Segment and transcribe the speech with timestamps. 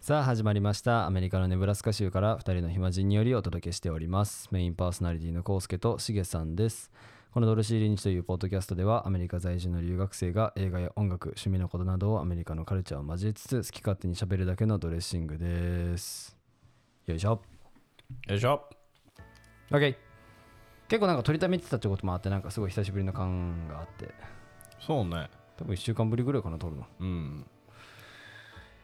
[0.00, 1.06] さあ始まりました。
[1.06, 4.48] アメリカのネブラスカ州から2人の暇人によりお届けしております。
[4.50, 6.90] メインパーソナリティのコウスケとシゲさんです。
[7.32, 16.36] このドルシー・リンチというポッドキャストではアメリカ在住の留学生が映画や音楽趣味のことなどをアメリカのカルチャーを交えつつ好き勝手に喋るだけのドレッシングです。
[17.06, 17.40] よいしょ。
[18.28, 18.68] よいしょ。
[19.70, 20.07] OK
[20.88, 24.08] 結構なんか撮りためてたってこともあってなんかすごい久しぶりの感があって。
[24.80, 25.28] そうね。
[25.56, 26.86] 多分1週間ぶりぐらいかな撮るの。
[27.00, 27.46] うん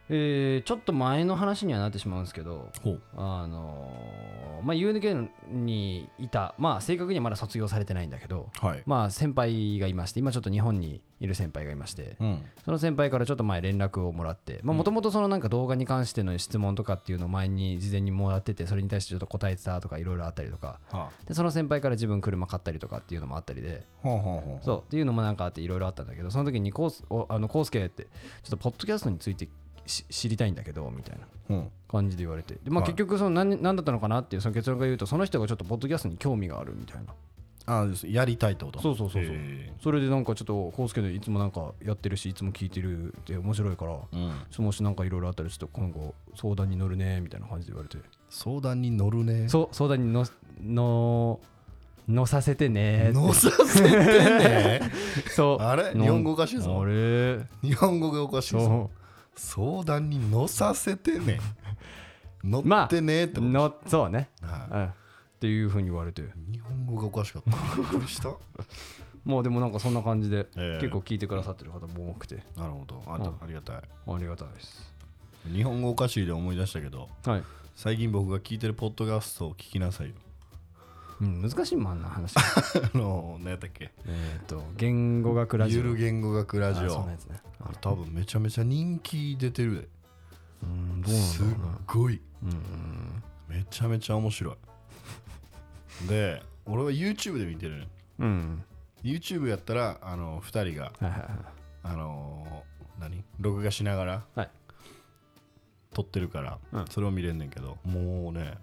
[0.08, 2.70] えーちょっと前の話にはなってしまうんですけど
[3.16, 8.82] あのーまあ UNK にいたまあ正確にはまだ卒業されてないんだけどはい。
[8.86, 12.42] まあ先輩がいまして今ちょっと日本にいる先輩がいましてうん。
[12.64, 20.80] その先輩からちょっと前連絡をもらってもともとそのなんか動画に関しての質問とかっていうのを前に事前にもらっててそれに対してちょっと答えてたとかいろいろあったりとか。
[20.90, 23.84] はでその先輩から自分車買ったりとかっていうのもあったりで。
[24.02, 24.64] あほうほうほう。
[24.64, 28.08] そうっていうのもなんかあっていろいろあったんだけどその時にコースおあのコースケってちょ
[28.48, 29.48] っとポッドキャストについてし
[29.86, 31.70] 知りたいんだけどみたいなうん。
[31.88, 32.54] 感じで言われて。
[32.54, 32.90] で、まあ、はい。
[32.92, 37.12] 結局その何何だったのかなっていうその結論が言うとその人がちょっとポッドキャストに興味があるみたいな。
[37.66, 38.80] あやりたいってこと？
[38.80, 39.32] そうそうそうそう。
[39.34, 44.32] へそれでなんかちょっとコースケでいつもなんかやってるしいつも聞いてるって面白いからえうん。
[44.50, 48.04] そもしなんかいろいろあったらちょっと今後相談に乗るねみたいな感じで言われて。
[48.28, 49.48] 相談に乗るね。
[49.48, 50.26] そう相談にの
[50.62, 51.40] の
[52.06, 53.12] 乗させてねって。
[53.14, 54.80] 乗させてね
[55.34, 55.62] そう。
[55.62, 55.92] のあれ？
[55.92, 56.82] 日本語おかしいぞ。
[56.82, 57.38] あれ？
[57.62, 58.60] 日本語がおかしいぞ。
[58.60, 58.90] そ
[59.36, 61.40] 相談に乗させてね。
[62.42, 63.46] 乗 まあってねってこと。
[63.46, 64.90] うのそうね、はうん、っ
[65.40, 66.22] ていうふうに言われて。
[66.22, 67.50] い日本語がおかしかった。
[67.50, 68.28] びっくりした？
[69.24, 70.78] もうでもなんかそんな感じで、ええ。
[70.80, 72.42] 結構聞いてくださってる方も多くて。
[72.56, 73.02] なるほど。
[73.06, 73.22] あうん。
[73.22, 73.76] ありがたい。
[73.76, 74.92] ありがたいです。
[75.52, 77.42] 日本語おかしいで思い出したけどはい。
[77.74, 80.14] 最近僕が聞いてるポッドキャストを聞きなさいよ。
[81.20, 82.34] うん、難しいもんあんな話。
[82.38, 83.92] あの何やったっけ？
[84.06, 85.82] えっと言語学ラジオ。
[85.82, 87.16] ゆる言語学ラジあそオね
[87.84, 89.88] 多分めちゃめちゃ人気出てるで。
[90.62, 91.78] うんどうなんすっだろうな。
[91.86, 92.20] ごい。
[92.42, 96.08] うんめちゃめちゃ面白い。
[96.08, 97.88] で俺は YouTube で見てるね。
[98.20, 98.64] うん、うん、
[99.02, 101.28] YouTube やったらあの2人がはいはいはい。
[101.84, 103.22] あのー何？
[103.38, 104.50] 録画しながらはい。
[105.92, 106.84] 撮ってるから、うん。
[106.88, 108.54] それを見れんねんけどもうね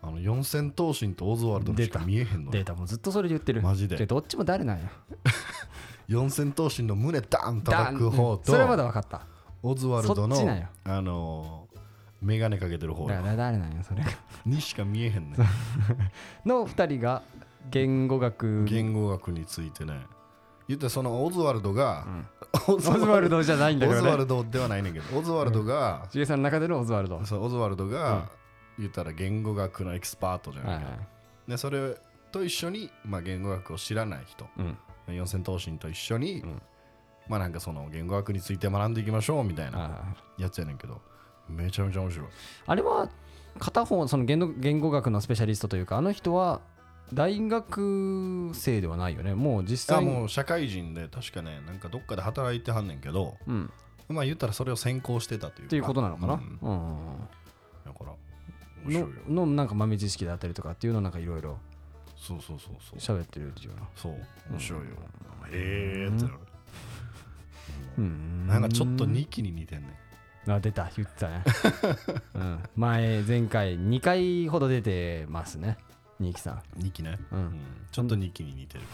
[0.00, 1.98] あの四千頭身とオズワルドしか出た。
[2.06, 3.60] 見えへんのデータもずっとそれ言ってる。
[3.60, 3.96] マジで。
[3.96, 4.90] でどっちも誰なんや
[6.08, 9.26] 四千頭身の胸ダン叩く方とそれはまだ分かった。
[9.62, 10.66] オズワルドのそっちなんよ。
[10.84, 11.78] あのー
[12.20, 14.02] メガネかけてる方だから誰なんやそれ。
[14.44, 15.38] にしか見えへんねん。
[16.48, 17.22] の二人が
[17.70, 20.00] 言語学言語学についてね。
[20.66, 22.06] 言ったらそのオズワルドが、
[22.66, 27.16] オオズワルドじゃないんだけオズワどねルドではないねんけどオズワルドが、しげさんの中でのオズワルド。
[27.18, 28.28] はそうオズワルドが、
[28.78, 30.90] 言ったら言語学のエキスパートじゃないい、は
[31.46, 31.50] い。
[31.50, 31.96] でそれ
[32.32, 34.46] と一緒に、まあ、言語学を知らない人。
[34.58, 34.78] うん
[35.12, 36.62] 四千頭身と一緒に、ん。
[37.28, 41.00] まあなんかその言語学について学んでいきましょうみたいなやつやねんけど
[41.48, 42.26] めちゃめちゃ面白い。
[42.66, 43.10] あれは
[43.58, 46.60] 片方その言語学のスペシャリストというかあの人は
[47.12, 49.34] 大学生ではないよね。
[49.34, 53.70] もう実あ際にもう社会人で確かねなんかどっかで働いてはんねんけどうん。
[54.08, 55.66] まあ言ったらそれを専攻してたというか。
[55.66, 56.58] っていうことなのかな、うん。
[56.62, 57.28] うんうん
[57.84, 58.12] だから
[58.86, 61.58] ののなんか豆知識だったりとかっていうのをなんかいろいろ
[62.18, 63.18] そうそうそうそう。
[63.18, 63.68] 喋ってるっていう。
[63.68, 64.12] ようなそう
[64.50, 64.86] 面白いよ、
[65.50, 66.34] へえってなる、
[67.98, 68.46] うん。
[68.46, 69.88] なんかちょっと2期に似てんね。
[70.46, 70.90] んあ出た。
[70.96, 71.44] 言ってたね、
[72.34, 75.78] うん、前前回2回ほど出てますね。
[76.18, 76.80] ニキさん。
[76.80, 77.60] 2期ね、うん。
[77.92, 78.84] ちょっと2期に似てる、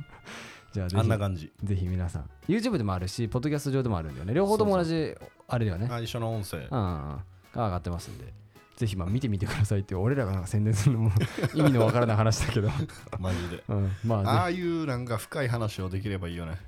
[0.72, 1.52] じゃあぜあんなひ感じ。
[1.64, 2.30] ぜひ皆さん。
[2.48, 4.34] YouTube でもあるしポッドキャスト上でもあるんだよね。
[4.34, 5.14] 両方とも同じ
[5.48, 5.88] あれだよね。
[5.90, 7.22] あ一緒の音声、うんうん。
[7.52, 8.32] が上がってますんで
[8.78, 11.10] ぜひまあ見てみてくださいって俺らが宣伝するのも
[11.52, 12.70] 意味のわからない話だけど、
[13.18, 13.64] マジで。
[13.66, 16.60] うん、まあぜああいうなんか深い話をできればいいよね。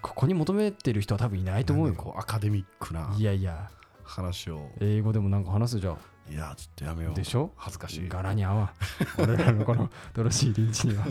[0.00, 1.94] ここに求めてる人は多分いないと思うよ。
[1.94, 3.70] こうアカデミックないやいや。
[4.02, 4.70] 話を。
[4.80, 5.98] 英語でもなんか話すじゃん。
[6.32, 7.14] いやちょっとやめよう。
[7.14, 7.52] でしょ？
[7.56, 8.08] 恥ずかしい。
[8.08, 8.70] 柄に合わん。
[9.22, 11.04] 俺らのこのドロシーリンチには。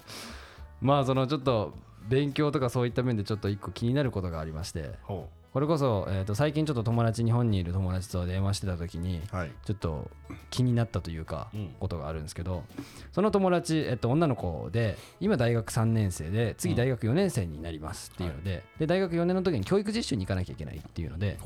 [0.80, 1.74] まあそのちょっと
[2.08, 4.94] 勉強とかそういった面でちょっと一個気になることがありまして。
[5.02, 9.20] ほこれこそ、えー、と最近ちょっと友達日本にいる友達と電話してた時に
[9.64, 10.08] ちょっと
[10.50, 11.70] 気になったというか、うん。
[11.80, 12.64] ことがあるんですけど
[13.12, 21.38] その友達、えっと、女の子で今大学3年生で次大学4年生になりますっていうので,、で大学4年の時に教育実習に行かなきゃいけないっていうので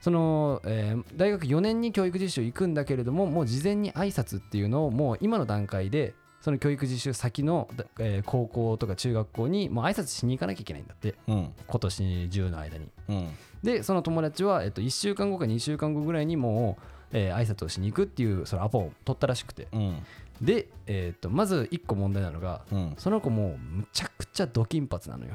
[0.00, 11.14] その、えー大学4年に教育実習行くんだけれどももう事前に挨拶っていうのをもう今の段階でその教育実習先の、だえー高校とか中学校にもう挨拶しに行かなきゃいけないんだって。
[11.26, 11.52] ううん。
[11.66, 12.88] 今年中の間に。
[13.08, 13.30] うん。
[13.62, 16.82] でその友達は、えっと、1週間後か2週間後ぐらいにもう、
[17.12, 19.68] えー挨拶をしに行くっていうそのアポを取ったらしくて。
[19.72, 20.02] うん。
[20.40, 22.94] で、えー、とまず1個問題なのがうん。
[22.98, 25.32] その子もうむちゃくちゃド金髪なのよ。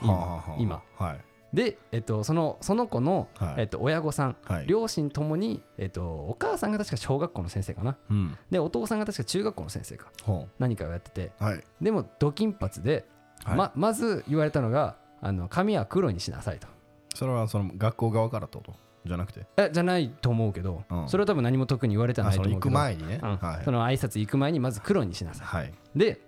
[0.00, 0.56] 今はあはあはあ。
[0.58, 0.82] 今。
[0.96, 3.54] はいで、えっとそのその子の、はい。
[3.58, 4.66] えっと親御さんはい。
[4.66, 7.96] 両親ともに、えっとお母さんが確か小学校の先生かな。
[8.10, 8.38] うん。
[8.50, 10.12] でお父さんが確か中学校の先生か。
[10.22, 11.32] ほ何かをやってて。
[11.40, 11.64] うはい。
[11.80, 13.04] でもド金髪で、
[13.44, 13.56] はい。
[13.56, 16.68] ままず言われたのがあの髪は黒にしなさいと。
[17.14, 18.74] それはその学校側からってこと？
[19.04, 19.46] じゃなくて？
[19.56, 21.08] えじゃないと思うけど、うん。
[21.08, 22.74] それは多分何も特に言われてないと思うけど。
[22.74, 23.18] 前にね。
[23.22, 23.36] うん。
[23.38, 23.64] はい。
[23.64, 25.46] その挨拶行く前にまず黒にしなさい。
[25.46, 25.74] はい。
[25.96, 26.20] で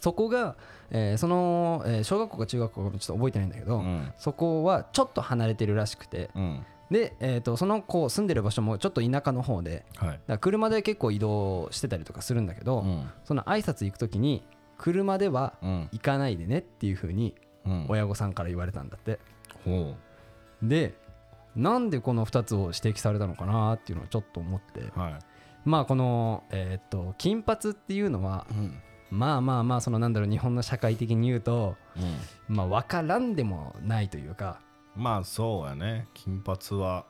[0.00, 0.56] そこが、
[0.90, 4.12] えーその、えー小学校か中学校かちょっと覚えてないんだけど、うん。
[4.16, 6.30] そこはちょっと離れてるらしくて。
[6.34, 6.66] うん。
[6.90, 10.38] で、えー、とその子住んでる場所もちょっと田舎の方ではい。
[10.38, 13.10] 車で結構移動してたりとかするんだけど、うん。
[13.24, 14.46] その挨拶行く時に
[14.78, 15.88] 車ではうん。
[15.92, 17.86] 行かないでねっていう風にうん。
[17.88, 19.18] 親御さんから言われたんだって。
[19.64, 19.94] ほ
[20.62, 20.94] で
[21.56, 24.80] なんでこの2つを指摘されたのかなっていうのをちょっと思って。
[24.80, 25.18] うはい。
[25.64, 28.78] まあこのえっ、と金髪っていうのはうん
[29.14, 32.56] まあまあまあそのなんだろう日本の社会的に言うとうん。
[32.56, 34.60] まあ分からんでもないというか。
[34.96, 36.08] まあそうやね。
[36.14, 37.04] 金髪は。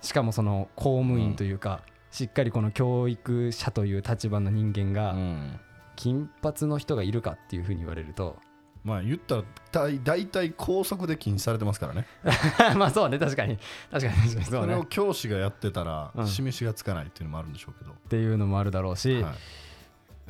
[0.00, 5.60] しかもその公務員というか、しっかりこの教育者という立場の人間うがん。
[5.96, 8.36] 金髪の人がいるかっていうふうに言われると。
[8.82, 12.06] まあ言ったら大大体校則で禁止されてますからね。
[12.78, 13.58] まあそうね確かに。
[13.90, 16.26] 確かに確かにそそうれをね教師がやってたらうん。
[16.26, 17.90] 示しがつかないっていうのもあるんでしょうけど。
[17.92, 19.34] っていうのもあるだろうし、はい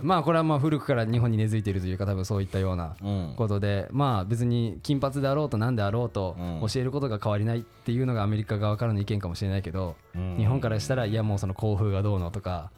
[0.03, 3.35] まあこれはまあ古くから日本に根付いているというか多分そういったようなうん。
[3.37, 6.69] ことでまあ別に金髪であろうと何であろうとうん。
[6.69, 10.37] 教えることが変わりないっていうのがアメリカ側からの意見かもしれないけどうん。
[10.37, 12.71] 日本からしたらいやもうその校風がどうのとか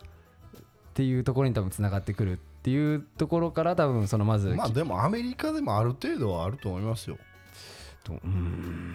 [0.56, 0.60] っ
[0.94, 7.16] ていうところに多分つながってくるっていうところから多分そのまずまあでもアメリカでもある程度はあると思いますよ。
[8.04, 8.94] とうん。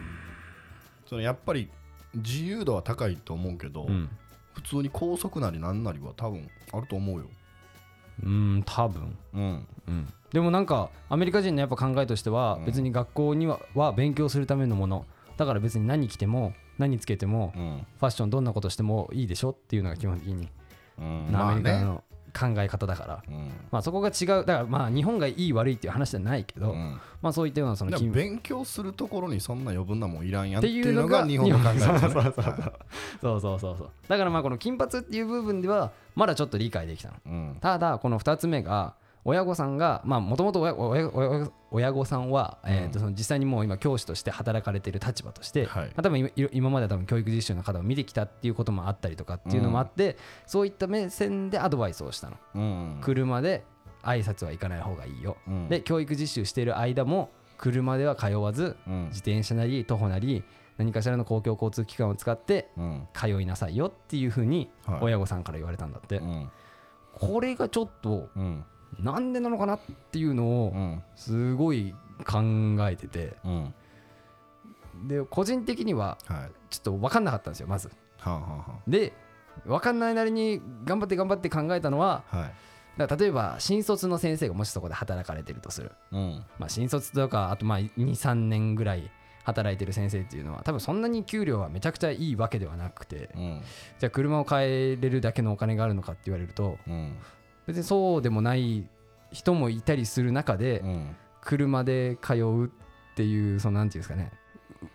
[1.05, 1.69] そのやっぱり
[2.15, 4.09] 自由度は高いと思うけど、うん。
[4.53, 7.25] 普通に校則なりなんなりは多分あると思うよ
[8.23, 9.17] うん多分。
[9.33, 9.67] うん。
[9.87, 10.13] うん。
[10.31, 12.65] でもなんかアメリカ人のやっぱ考えとしてはうん。
[12.65, 15.05] 別に学校にはは勉強するためのもの。
[15.37, 17.85] だから別に何着ても何つけてもうん。
[17.99, 20.49] ファッションどんなことしてもいいでしょっていうのが基本的に。
[20.99, 21.29] うん。
[21.35, 22.03] アメリカの
[22.33, 23.23] 考え方だから。
[23.27, 23.51] うん。
[23.71, 24.27] まあそこが違う。
[24.27, 26.99] だからまあ日本がいい悪いっていう話じゃないけどうん。
[27.21, 32.73] まあそういったようなその勉強するところにそんな余分なもんいらんやんっってていうのが日本の考えですよねそうそうそう。
[33.21, 37.15] そうそうそうだからまあこの金髪っていう部分ではまだちょっと理解できたの。
[37.25, 37.57] うん。
[37.61, 38.95] ただこの2つ目が
[39.29, 40.61] 親御さんがまあもともと
[41.69, 45.85] 親御さんは、えーとその実際にもう今教師として働かれている立場として、はい。
[45.87, 50.15] まあ多分今今までは多分教育実習の方を見てきたっていうこともあったりとかっていうのもあって、
[50.45, 52.99] そういった目線でアドバイスをしたの、うん。
[53.01, 53.65] 車で
[54.01, 55.67] 挨拶は行かない方がいいよ、うん。
[55.67, 59.05] で教育実習している間も車では通わずうん。
[59.07, 60.45] 自転車なり徒歩なり
[60.77, 63.07] 何かしらの公共交通機関を使ってうん。
[63.13, 64.99] 通いなさいよっていうふうにはい。
[65.01, 66.49] 親御さんから言われたんだって、うん。
[67.11, 68.63] これがちょっとうん
[68.99, 69.79] なんでなのかなっ
[70.11, 71.03] ていうのをうん。
[71.15, 71.93] すごい
[72.25, 72.41] 考
[72.89, 73.35] えてて。
[73.43, 73.73] うん。
[75.07, 76.51] で個人的にははい。
[76.69, 77.91] ちょっと分かんなかったんですよまず。
[78.87, 79.13] で
[79.65, 82.23] 分かんないなりに頑張って頑張って考えたのは
[82.97, 86.43] 例えば新卒の先生がもしそこで働かれてるとする、うん。
[86.59, 89.11] まあ、新卒とかあとまあ23年ぐらい
[89.43, 93.61] 働いてる先生っていうのは多分そんなに給料はめちゃくちゃいいわけではなくてうん。
[93.99, 97.15] じゃあ車を買えれるだけのお金があるのかって言われるとうん
[97.67, 98.87] 別にそうでもない
[99.31, 101.15] 人もいたりする中でうん。
[101.41, 102.69] 車で通うっ
[103.15, 104.31] ていうそのなんていうんですかね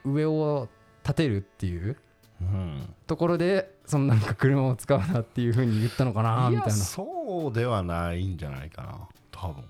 [0.05, 0.69] う上を
[1.03, 1.97] 立てるっていう
[2.41, 2.95] うん。
[3.07, 6.69] ところでそのなんか車を使うなっていうふうに言ったのかないみたいな。
[6.69, 8.99] やそうではないんじゃないかな
[9.31, 9.65] 多分。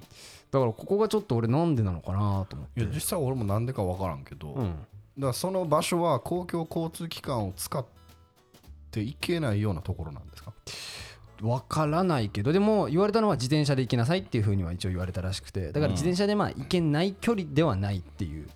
[0.51, 2.81] だからここがちょっと俺なんでなのかなと思って。
[2.81, 4.77] いや実際俺もなんでか分からんけど、だかうん
[5.19, 7.85] らその場所は公共交通機関を使っ
[8.91, 10.53] ていけないようなところなんですか？
[11.41, 18.49] 分からないけどでも言われたのは自転車で行きなさいっていうふうには一応言われたらしくてだから自転車でまあ行けない距離ではないっていう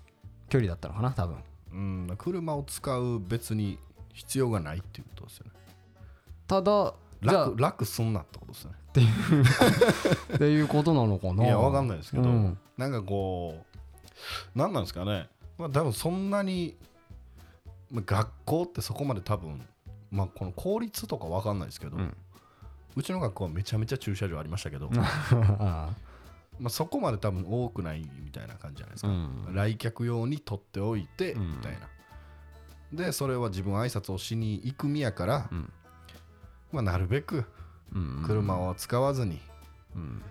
[0.49, 1.37] 距離だったのかな多分。
[1.73, 3.77] うん車を使う別に
[4.13, 5.51] 必要がないっていうことですよね。
[6.47, 8.73] ただじゃあ楽楽すんなってことですね。
[10.35, 11.43] っていうことなのかな。
[11.43, 12.57] いいや分かんないですけど、うん。
[12.77, 13.77] なんかこう
[14.55, 15.29] 何なんですかね。
[15.57, 16.77] まあ多分そんなに
[17.91, 19.61] まあ学校ってそこまで多分
[20.09, 22.15] まあこの公立とか分かんないですけど、うん
[22.97, 24.89] うちの学校はめちゃめちゃ駐車場ありましたけど、
[25.59, 25.93] あ
[26.59, 29.53] まあそこまで多分多くないみたいな感じじゃないですか、うん。
[29.53, 31.51] 来客用に取っておいてうん。
[31.51, 31.87] みたいな、
[32.91, 35.71] でそれは自分挨拶をしに行く身やから、うん。
[36.71, 37.45] まあ、なるべく
[37.93, 38.23] うん。
[38.25, 39.39] 車を使わずに
[39.95, 40.23] うん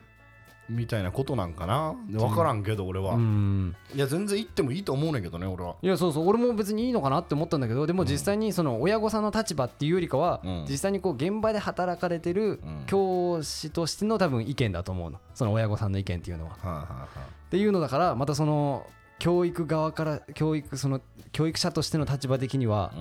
[0.69, 1.95] みたいなことなんかな？
[2.11, 3.77] 分からんけど俺は、うん。
[3.95, 5.77] いや全然行ってもいいと思うねんけどね俺は。
[5.83, 10.67] いやそうそう俺も別にいいのかなって思ったんだけどでも実際にその親御さんの立場っていうよりかは、うん。
[10.69, 15.21] 実際にこう現場で働かれてるうん教師としての多分意見だと思うの。
[15.35, 16.51] その親御さんの意見っていうのは。
[16.51, 17.07] はいはいはい
[17.47, 18.87] っていうのだからまたその
[19.19, 21.01] 教育側から教育その
[21.33, 22.93] 教育者としての立場的には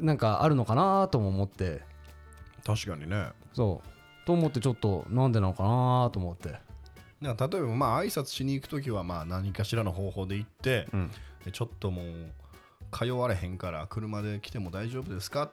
[0.00, 0.06] うん。
[0.06, 1.82] なんかあるのかなとも思って。
[2.64, 3.28] 確かにね。
[3.52, 4.26] そう。
[4.26, 6.54] と思ってちょっとなんでなのかなと思って。
[7.22, 11.10] だから例えばまあ挨拶しに行く時はまあ何かしらの方法で行って、うん。
[11.44, 12.06] でちょっともう
[12.90, 15.50] 通われへんから車で来ても大丈夫ですか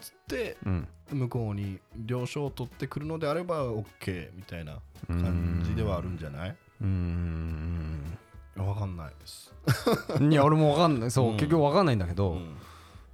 [0.00, 0.88] つってうん。
[1.10, 6.50] 向こうに了承を取ってくるのであれば OK みたいな感じではあるんじゃない？
[6.50, 8.18] うーん。
[8.56, 9.52] わかんないです、
[10.20, 11.10] いや俺も分かんない。
[11.10, 11.36] そう、うん。
[11.36, 12.56] 結局分かんないんだけど、うん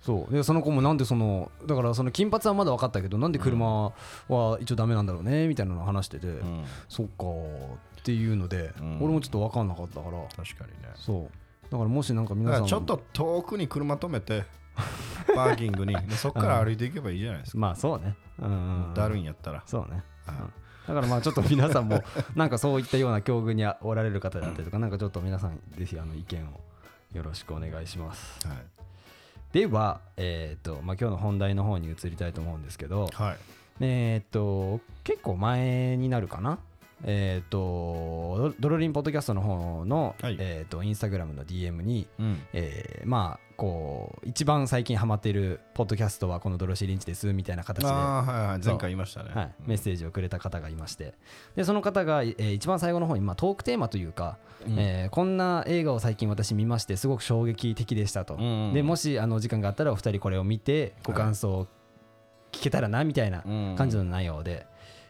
[0.01, 0.33] そう。
[0.33, 3.93] でその子もなんでそのだからその金髪はまだ分かったけどなんで車
[4.29, 6.65] は一応ダメなんだろうねみたいなのを話してて、うん。
[6.89, 7.25] そっか
[8.01, 8.99] っていうので、うん。
[9.03, 10.23] 俺もちょっと分かんなかったから。
[10.37, 10.89] 確かにね。
[10.95, 11.71] そう。
[11.71, 12.67] だからもしなんか皆さん。
[12.67, 14.45] ちょっと遠くに車止めて
[15.35, 15.95] パーキングに。
[15.95, 18.17] でそこから歩いていけばいいじゃないですか、まあそうね。
[18.39, 20.53] うんだるいんやったら、そうね、はいうん。
[20.89, 22.03] だからまあちょっと皆さんも
[22.37, 26.61] なんかそういったような境遇におられる方だったりとかなんかちょっと皆さんぜひあの意見を
[27.13, 28.47] よろしくお願いします。
[28.47, 28.86] はい
[29.57, 33.37] ではえっ、とまあ今日の本題の方に移りたいと思うんですけどはい。
[33.81, 36.59] えっ、と結構前になるかな？
[37.05, 40.37] えっ、とドドロリンポッドキャストの方の、はい。
[40.39, 42.43] えっ、とインスタグラムの DM にうん。
[42.53, 48.67] えーまあこう一番最近ハマっているポッドキャストはこのドロシー・リンチですみたいな形で、はいはい。
[48.67, 51.15] 前回言いましたね、はい、メッセージをくれた方がいまして。
[51.55, 54.37] でその方が、えー一番最後の方に、まあ、トークテーマというか、
[54.67, 54.79] うん。
[54.79, 61.67] えーこんな映画を最近私見ましてすごく衝撃的でしたと、うんでもしあの時間があったらお二人これを見てご感想を
[62.53, 63.75] 聞けたらなみたいなうん。
[63.77, 64.67] 感じの内容で、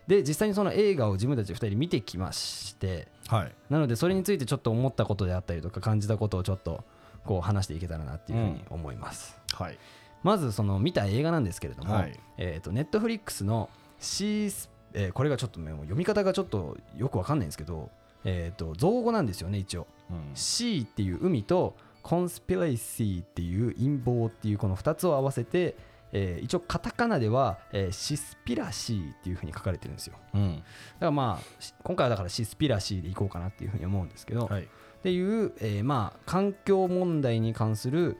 [0.06, 3.52] で実際にその映画を自分たち二人見てきましてはい。
[3.70, 6.84] なのでそれについてちょっと思ったことであったりとか感じたことをちょっと
[7.24, 9.78] こう話していけたらなっていうふうに思います、はい。
[10.22, 12.18] まずその見た映画なんですけれども、はい。
[12.38, 17.90] えー、とネットフリックスの C ス、えーこれがちょっと読み方がちょっとよくわかんないんですけど、
[18.24, 19.86] えー、と造語なんですよね一応。
[20.10, 20.30] うん。
[20.34, 25.74] C っていう海とコンスピレシーっていう陰謀っていうこの2つを合わせて、
[26.12, 30.14] えー一応カタカナでは、えーシスピラシーっていうふうに書かれてるんですよ。
[30.32, 30.56] だうん。
[30.56, 30.62] か
[31.00, 34.62] らまあし今回はだからシスピラシーでいこうかなっていうふうに思うんですけど、はい。
[34.64, 34.66] っ
[35.02, 38.16] ていう、えーまあ環境問題に関する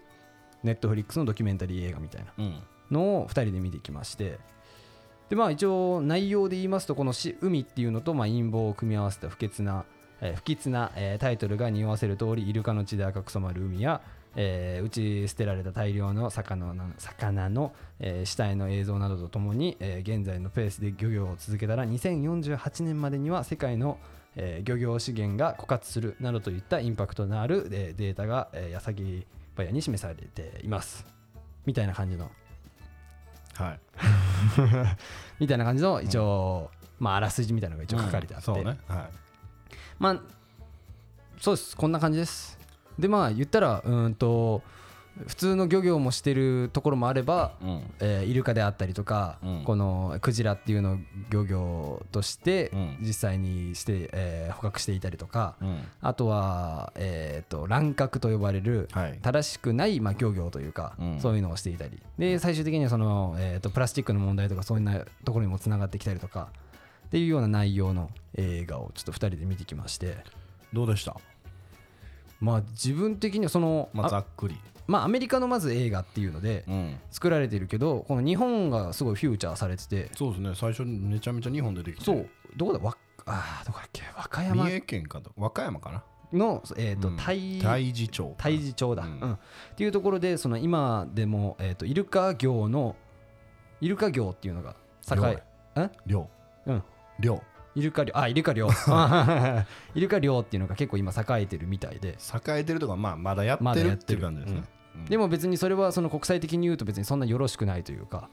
[0.62, 2.62] ネットフリックスのドキュメンタリー映画みたいなうん。
[2.90, 4.38] のを2人で見てきまして
[5.28, 9.84] でまあ一応内容で言いますとこのし海っていうのとまあ陰謀を組み合わせた不潔な、
[10.20, 14.00] えー不吉な、えータイトルが匂わせる通りイルカの血で赤く染まる海や、
[14.34, 23.98] えー打ち捨てられた大量の魚の魚の、えー死体の映像などとともに、えー現在のペースで漁業を続けたら2048年までには世界の
[24.34, 31.06] えー漁業資源が枯渇するなどといったインパクトのある、えーデータが、えー、矢先早に示されています。
[31.64, 32.30] みたいな感じの。
[33.54, 33.80] はい。
[35.40, 38.56] みたいな感じの一応、まああらすじみたいなのが一応書かれてあって、うん。
[38.56, 38.78] そうね。
[38.86, 39.08] は
[39.98, 40.20] まあ
[41.40, 41.76] そうです。
[41.76, 42.55] こんな感じです
[42.98, 44.62] でまあ言ったらうーんと
[45.26, 47.82] 普通の漁業もしてるところもあれば、いうん。
[48.00, 49.64] えーイルカであったりとか、うん。
[49.64, 50.96] このクジラっていうのを
[51.30, 52.96] 漁業としてうん。
[53.00, 55.78] 実際にして、えー捕獲していたりとか、うん。
[56.02, 59.18] あとは、えー、と乱獲と呼ばれるはい。
[59.22, 61.18] 正しくない、まあ、漁業というか、うん。
[61.18, 62.02] そういうのをしていたり。
[62.18, 66.48] で最終的にはその、えー、とプラスチックの問題とかそういうなところにもつながってきたりとか
[67.06, 70.18] っていうような内容の映画をちょっと2人で見てきまして。
[70.74, 71.16] どうでした？
[72.40, 74.56] まあ自分的にはその、まあざあっくり。
[74.86, 76.96] まあ、アメリカのまず映画っていうのでうん。
[77.10, 80.10] 作られてるけどこの日本がすごいフューチャーされてて。
[80.14, 80.52] そうですね。
[80.54, 82.04] 最初にめちゃめちゃ日本出てきて。
[82.04, 82.28] そう。
[82.56, 82.78] どこだ？
[82.78, 84.02] わあーどこだっけ？
[84.16, 84.64] 和歌山。
[84.64, 85.32] 三重県かと。
[85.36, 86.04] 和歌山かな？
[86.32, 87.16] の、えーとうん。
[87.16, 89.12] 大太地町太地町だ、ううん。
[89.14, 89.38] んっ
[89.74, 92.94] ていうところでその今でも、えー、とイルカ業の
[93.80, 94.76] イルカ業っていうのが
[95.10, 95.42] 栄
[95.76, 96.28] え量
[96.66, 96.82] うん。
[97.18, 97.42] 量
[97.76, 98.12] イルカ漁。
[98.16, 98.68] あイルカ漁。
[99.94, 102.16] イルカ漁っていうのが結構今栄えてるみたいで。
[102.34, 104.64] 栄えてるとかまあまだやってるっていう感じですね。
[104.96, 105.04] うん。
[105.04, 108.30] でも別にそれはその国際的に言うと別にそんなよろしくないというか。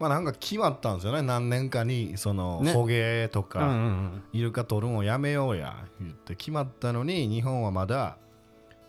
[0.00, 1.22] まあなんか決まったんですよね。
[1.22, 2.72] 何年かにそのね。
[2.72, 4.22] 捕鯨とうんうかん。
[4.32, 8.18] イルカ取るのをやめようや言って決まったのに日本はまだ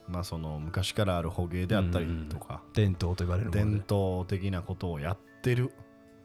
[0.08, 2.64] まあその昔からある捕鯨であったりとか。
[2.74, 5.72] 伝統と言われる伝統的なことをやってる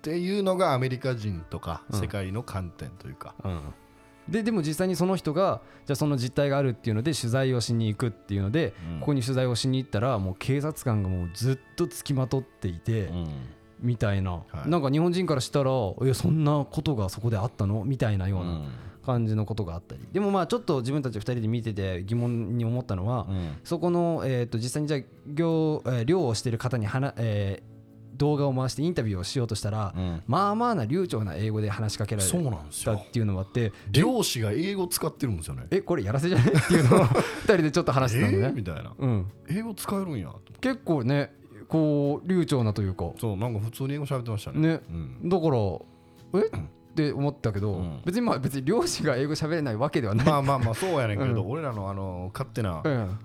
[0.01, 2.01] っていうのがアメリカ人とかうん。
[2.01, 3.35] 世界の観点というか。
[3.45, 3.61] うん。
[4.29, 9.01] ででも実際にその人がじゃあその実態があるっていうので取材をしに行くっていうので、うん。
[9.01, 13.29] ここに取材をしに行ったらもう警察官がもうずっとつきまとっていて、うん。
[13.81, 14.71] みたいな、はい。
[14.71, 17.85] なんか日本人からしたらいやそんなことがそこであったの？
[17.85, 18.63] みたいなような
[19.05, 20.07] 感じのことがあったり。
[20.13, 23.57] でもまあちょっと自分たち2人で見てて疑問に思ったのは、うん。
[23.65, 27.70] そこの、えー、と実際にじゃあ業、えー漁をしてる方に話、えー
[28.21, 30.23] 動画を回してインタビューをしようとしたら、うん。
[30.27, 32.95] まあまあな流暢な英語で話しかけられそうなんですよ。
[32.97, 35.67] たっていうのがあって漁師が英語使ってるんですよね。
[35.71, 36.49] えこれやらせじゃない？
[36.49, 38.53] っていうのを 2人でちょっと話してたんえでね、ー？
[38.53, 38.93] みたいな。
[38.97, 41.33] うん、英語使えるんやと結構ね
[41.69, 43.11] こう流暢なというか。
[43.19, 44.61] そうなんか普通に英語喋ってましたね。
[44.61, 44.81] ね。
[45.23, 45.29] うん。
[45.29, 45.57] だから
[46.43, 46.47] え？
[46.91, 48.01] って思ったけど、うん。
[48.05, 51.51] 別にまあ別に漁師が英語喋れないわけではない、まあまあまあそうやねんけど、うん。
[51.51, 53.19] 俺らのあの勝手な、うん。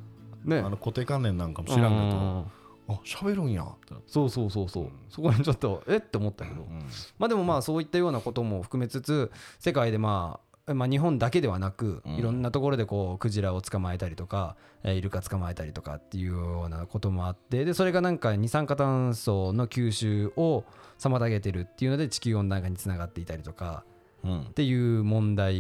[0.46, 0.60] ね。
[0.60, 2.46] あの固定観念なんかも知らんけど、うん
[2.88, 3.66] あ喋るんや。
[4.08, 5.98] そうそうそうそう、そこにちょっとえ？
[5.98, 6.80] って思ったけど、うん。
[7.18, 12.16] まあでもまあそういったようなことも含めつつ世界でまあまあ、日本だけではなく、うん。
[12.16, 20.64] いろんなところでこうクジラを捕まえたりとか、えーイルカ捕まえたりとかっていうようなこともあってでそれがなんか二酸化炭素の吸収を
[20.98, 23.84] 妨げてるっていうので地球温暖化につながっていたりとか
[24.24, 24.42] うん。
[24.42, 25.54] っていう問題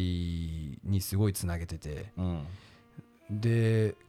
[0.83, 2.11] にすごいつなげてて。
[2.17, 2.45] うん。
[3.29, 4.04] で結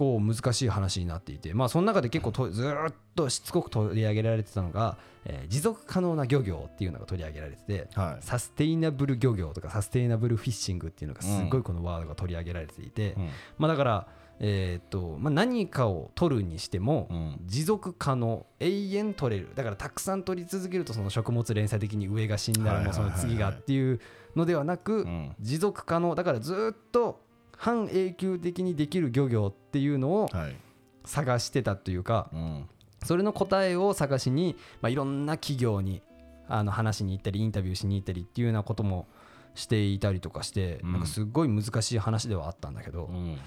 [0.00, 8.24] 構難しい話になっていてまあその中で結構とずーっとしつこく取り上げられてたのが、えー持続可能な漁業っていうのが取り上げられててはい。
[8.24, 13.28] サステイナブル漁業とかサステイナブルフィッシングっていうのがすごいこのワードが取り上げられていて、うん。
[13.58, 14.06] まあだから
[14.42, 19.50] えーっとまあ、何かを取るにしてもうん持続可能永遠取れる。
[19.54, 24.00] だからたくさん取り続けるとその食物連鎖的に上が死んだらもうその次がっていう
[24.34, 25.36] のではなくうん。
[25.40, 27.20] 持続可能だからずっと
[27.60, 30.56] 半永久的にできる漁業っていうのをはい。
[31.04, 32.68] 探してたというかうん。
[33.04, 36.02] それの答えを探しに、まあ、いろんな企業に
[36.48, 39.06] あの話しに行ったりインタビューしに行ったりっていうようなことも
[39.54, 40.92] していたりとかして、うん。
[40.92, 43.06] なんかすっごい難しい話ではあったんだけど。
[43.06, 43.38] う、ん。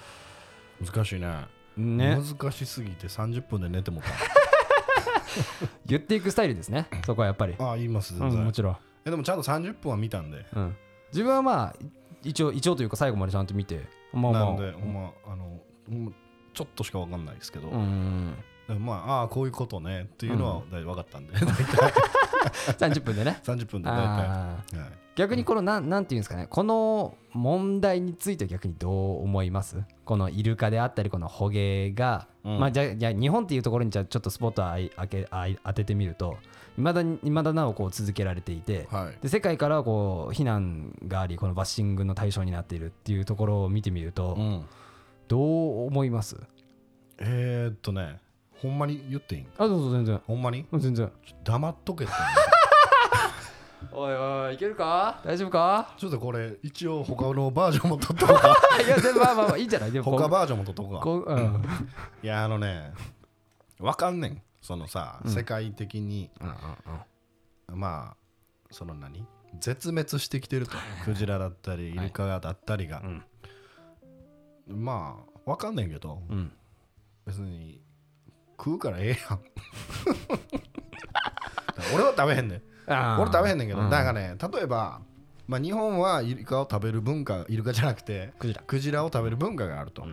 [0.85, 1.47] 難しいね。
[1.77, 2.17] ね。
[2.17, 4.01] 難しすぎて30分で寝ても
[5.85, 6.87] 言っていくスタイルですね。
[7.05, 10.45] そこはやっぱり、たあ言いますうん、全然もちろん、えでもちゃんと30分は見たんで。
[10.55, 10.75] うん、
[11.11, 11.75] 自分はまあ
[12.23, 14.45] 一応一応というか最後までちゃんと見てまあまあ。
[14.45, 16.11] なんでまあのほんま
[16.53, 18.35] ちょっとしか分かんないですけど、うん
[18.79, 23.39] まあああこういうことねっていうのは大体分かったんで、30 分でね。
[23.43, 29.83] 30分で大体、はい、逆にこのなんなんていうんですかねこの問題については逆にどう思います？
[30.05, 32.59] このイルカであったりこの捕鯨が、うん。
[32.59, 36.37] まあじゃあじゃあ日本っていうところにじゃあちょっとスポットをあいあけあい当ててみると
[36.77, 39.17] いまだに未だなおこう続けられていてはい。
[39.21, 44.65] で世界からはこう非難がありこのバッシングの対象になっているっていうところを見てみると、うん、
[45.27, 46.37] どう思います？
[47.19, 48.19] えー、っとね
[48.57, 49.47] ほんまに言っていいん？
[49.57, 50.21] あどうぞ全然。
[50.25, 50.65] ほんまに？
[50.73, 51.11] 全然。
[51.43, 52.13] 黙っとけって
[53.95, 55.21] おいおいいけるか？
[55.23, 55.93] 大丈夫か？
[55.97, 59.91] ちょっとこれ一応他のバージョンも撮っとこうかいやでもまあまあまあいいんじゃない？
[59.91, 61.63] でも他バージョンも撮っとこうかこう、うん。
[62.23, 62.91] いやあのね
[63.79, 64.41] わかんねん。
[64.61, 65.31] そのさ、うん。
[65.31, 66.29] 世界的に。
[66.41, 66.55] うんうん
[67.73, 67.79] うん。
[67.79, 68.17] まあ
[68.71, 69.25] その何？
[69.59, 70.75] 絶滅してきてると。
[71.05, 73.23] クジラだったりイルカだったりが、うん。
[74.83, 76.21] まあわかんねんけど。
[76.29, 76.51] うん。
[77.25, 77.81] 別に
[78.57, 79.39] 食うからええやん。
[81.93, 83.89] 俺は食べへんねん俺食べへんねんけど、うん。
[83.89, 85.01] なんかね例えば、
[85.47, 88.61] まあ、日本はイルカを食べる文化イルカじゃなくてクジラ。
[88.65, 90.05] クジラを食べる文化があると、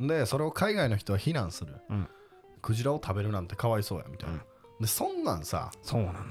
[0.00, 2.08] でそれを海外の人は非難する、うん。
[2.62, 4.40] クジラを食べるなんてかわいそうやみたいな、うん。
[4.80, 6.24] でそんなんさそうなのよ。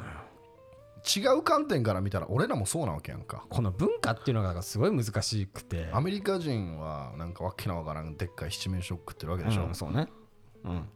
[1.15, 3.45] 違う観点から見たら俺らもそうなわけやんか。
[3.49, 5.87] この文化っていうのがすごい難しくて。
[5.93, 10.07] アメリカ人はなんかわけのわからんでっかい七面食食ってるわけでしょ、うんそうね、うん、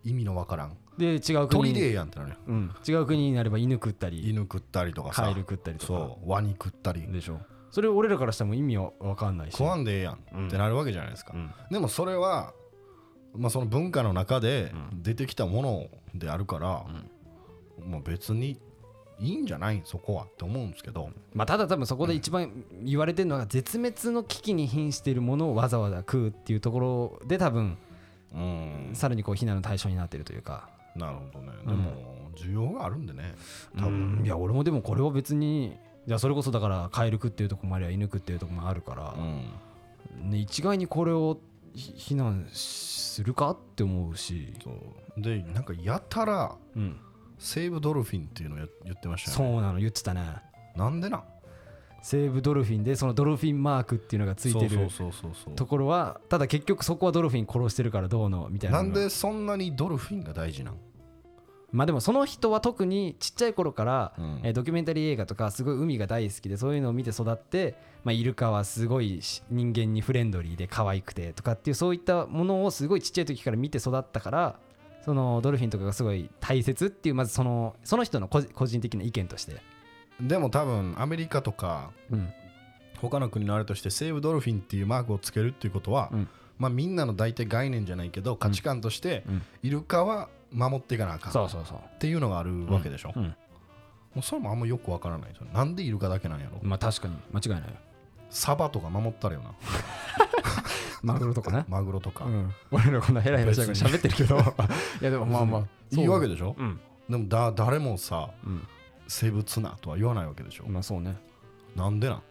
[0.03, 0.77] 意味のわからん。
[0.97, 5.23] で違う国鳥にでええやんってなるようん、違う国になれば犬食ったり犬食ったりとかさ。
[5.23, 5.87] カエル食ったりとか。
[5.87, 6.29] そう。
[6.29, 7.01] ワニ食ったり。
[7.07, 7.39] でしょ。
[7.71, 9.57] それ俺らからしても意味は分かんないし。
[9.57, 10.47] 食わんでええやんうん。
[10.47, 11.49] ってなるわけじゃないですか、うん。
[11.71, 12.53] でもそれは、
[13.33, 16.85] まあ、その文化の中で出てきたものであるから、
[17.85, 18.59] まあ、別に
[19.19, 19.81] いいんじゃない？
[19.85, 22.51] そこはって思うんですけど、まあ、ただ多分そこで一番
[22.83, 27.77] 言われてるのが絶滅の危機に瀕しているものをわざわざ食うっていうところで多分うん、
[28.93, 30.69] さらにこう非難の対象になってるというか。
[30.95, 33.35] なるほどね、うんでも需要があるんでね。
[33.77, 34.25] 多う分ん。
[34.25, 39.15] いや俺もでもこれは別にじゃあそれこそだからカエル食っていうとこもありゃ犬食っていうとこもあるから。
[39.17, 40.31] う、ん。
[40.31, 41.37] ね、一概にこれを
[41.73, 45.21] ひ非難するかって思うし、そう。
[45.21, 46.97] でなんかやたらうん、
[47.37, 49.53] 西武ドルフィンっていうのをや言ってましたよね。
[49.53, 50.21] そうなの言ってたね。
[50.75, 51.23] なんでなん？
[52.01, 54.89] 西武ドルフィンでそのドルフィンマークっていうのがついてる
[55.55, 58.77] ところはただ結局そこはドルフィン殺してるからどうのみたいな。
[58.77, 60.77] なんでそんなにドルフィンが大事なん、
[61.71, 64.41] まあでもその人は特にちっちゃい頃から、うん。
[64.43, 74.59] えードキュメンタリー映画とかすごい海が大好きでそういうのを見て育って、まあ、イルカはすごいし人間にフレンドリーで可愛くてとかっていうそういったものをすごいちっちゃい時から見て育ったから
[75.05, 79.61] そのドルフィンとかがすごい大切っていうまずそのその人の個個人的な意見として、
[80.21, 82.33] でも多分アメリカとかうん。
[83.01, 86.29] 他の国のあれとして西武ドルフィンっていうマークをつけるっていうことは、うん。
[86.59, 89.41] まあ、みんなの大体概念じゃないけど価値観として、うん。
[89.63, 93.23] イルカは守っていかなあかんっていうのがあるわけでしょ、うん。
[93.23, 93.33] も
[94.17, 97.15] うそれもあんまよくわからないなんでイルカだけなんやろ、まあ確かに。
[97.33, 97.75] 間違いないよ。
[98.29, 99.53] サバとか守ったらよな。
[101.01, 101.65] マグロとかね。
[101.67, 102.53] マグロとか、うん。
[102.69, 104.37] 俺らこんなヘラヘラしながら喋ってるけど。
[104.37, 104.39] い
[105.03, 105.65] やでもまあまあ。
[105.89, 106.79] いいわけででしょ、うん。
[107.09, 108.67] でもだ誰もさうん
[109.11, 111.15] 生物なとは言わないわけでしょ、まあそうね。
[111.75, 112.17] なんでなん？
[112.17, 112.23] ね。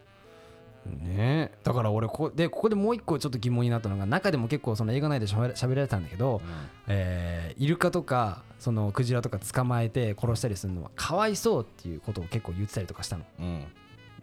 [1.52, 6.40] えだから俺ここでここでもう一個ちょっと疑問になったのが中でも結構その映画内でしゃべしゃべられたんだけど、
[6.88, 13.24] えーイルカとかそのクジラとか捕まえて殺したりするのはかわいそうっていうことを結構言ってたりとかしたの。
[13.38, 13.66] うん。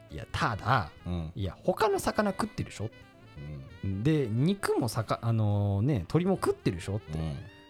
[0.09, 1.31] いやただうん。
[1.35, 2.89] いや他の魚食ってるでしょ？
[3.83, 4.03] うん。
[4.03, 6.95] で肉もさかあのね鳥も食ってるでしょ？
[6.95, 7.19] って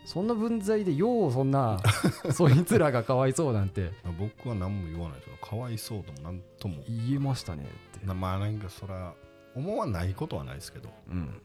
[0.08, 1.78] そんな分際でようそんな
[2.32, 3.91] そいつらがかわいそうなんて。
[4.06, 7.65] うん僕は何も言わないですよかわいそうとも何とも言えましたね
[7.98, 8.08] って。
[8.08, 9.13] なまあなんかそら
[9.54, 10.89] 思わないことはないですけど。
[11.10, 11.41] うん、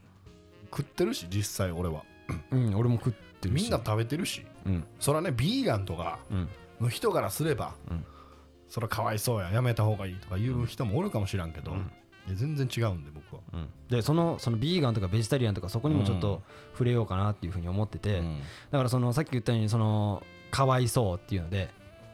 [0.67, 2.05] 食ってるし実際俺は。
[2.53, 3.63] うん、俺も食ってるし。
[3.65, 4.47] みんな食べてるし。
[4.65, 4.85] うん。
[5.01, 6.49] そらねビーガンとかうん。
[6.81, 8.05] の人からすれば、うん。
[8.69, 11.91] そらかわいそうややめた方がいいとか言う人もおるかもしらんけど、うん
[12.29, 13.69] 全然違うんで僕は、うん。
[13.89, 18.41] でそのそのビーガンとかベジタリアンとかそこにもちょっと触れようかなっていうふうに思ってて、うん。
[18.71, 21.71] だからそのさっき言ったようにそのかわいそうっていうので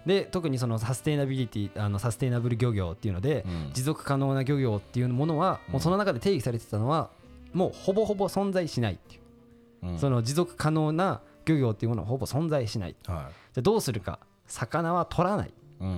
[0.06, 3.70] で特にそのサステイナビリティあのサステイナブル漁業っていうので、うん。
[3.74, 5.72] 持続可能な漁業っていうものは、うん。
[5.74, 7.10] もうその中で定義されてたのは
[7.52, 9.98] もうほぼほぼ存在しないっていう、うん。
[9.98, 12.96] その持続可能な漁業っていうものはほぼ存在しない。
[13.02, 14.20] じゃはあどうするか。
[14.46, 15.52] 魚は取らない。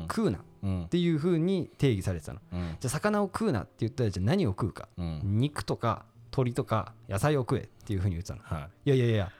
[0.08, 0.88] 食うなっうん。
[0.88, 2.40] ていうふうに定義されてたの。
[2.52, 2.76] うん。
[2.80, 4.88] じゃあ魚を食うなって言ったらじゃあ何を食うか。
[4.96, 5.20] うん。
[5.24, 8.42] 肉とか鳥とか野菜を食えっていうふうに言ってたの。
[8.42, 8.90] はい。
[8.90, 9.32] やいやいや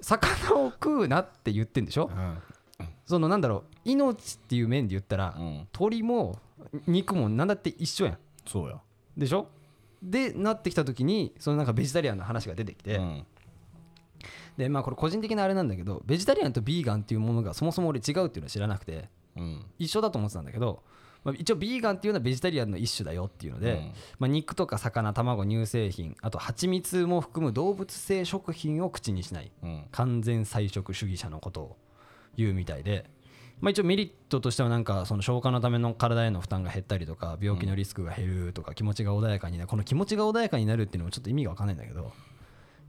[0.00, 2.10] 魚を食うなって言ってんでしょ？
[2.12, 2.36] いは
[3.06, 5.68] そのなんだろう命っていう面で言ったらいうん。
[5.72, 6.38] 鳥も
[6.86, 8.18] 肉も何だって一緒やん。
[8.46, 8.80] そうや。
[9.16, 9.48] でしょ？
[10.02, 13.26] でなってきた時にそのなんかベジタリアンの話が出てきて、うん。
[14.56, 18.92] でまあこれ個人的なあれなんだけどベジタリアンとビーガンっていうものがそもそも俺違うっていうのは知らなくて。
[18.92, 19.02] うん
[19.78, 20.82] 一緒だと思ってたんだけど、
[21.24, 23.92] まあ、一応ビーガンっていうのはベジタリアンの一種だよっていうので、うん。
[24.18, 29.50] まあ、肉とか魚卵乳製品あと蜂蜜も含む動物性食品を口にしない。
[29.62, 29.84] うん。
[29.90, 31.76] 完全菜食主義者のことを
[32.36, 33.10] 言うみたいで、
[33.60, 39.68] まあ、一応メリットとしてはなんかその消化のための体への負担が減ったりとか病気のリスクが減るとか気持ちが穏やかになる。
[39.68, 42.12] この気持ちが穏やかになるっていうのもちょっと意味が分かんないんだけど